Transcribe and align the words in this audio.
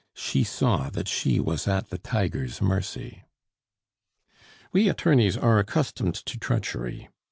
She 0.15 0.43
saw 0.43 0.89
that 0.89 1.07
she 1.07 1.39
was 1.39 1.67
at 1.67 1.91
the 1.91 1.99
tiger's 1.99 2.59
mercy. 2.59 3.21
"We 4.71 4.89
attorneys 4.89 5.37
are 5.37 5.59
accustomed 5.59 6.15
to 6.15 6.39
treachery. 6.39 7.09